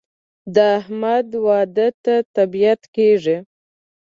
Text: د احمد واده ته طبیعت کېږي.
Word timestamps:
د 0.55 0.57
احمد 0.79 1.27
واده 1.45 1.87
ته 2.03 2.15
طبیعت 2.35 2.81
کېږي. 2.95 3.37